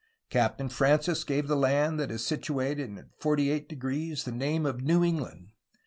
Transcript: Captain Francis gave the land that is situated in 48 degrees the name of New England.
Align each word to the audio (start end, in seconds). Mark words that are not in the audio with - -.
Captain 0.31 0.67
Francis 0.67 1.23
gave 1.23 1.47
the 1.47 1.55
land 1.55 1.99
that 1.99 2.09
is 2.09 2.25
situated 2.25 2.89
in 2.89 3.09
48 3.19 3.69
degrees 3.69 4.23
the 4.23 4.31
name 4.31 4.65
of 4.65 4.81
New 4.81 5.03
England. 5.03 5.51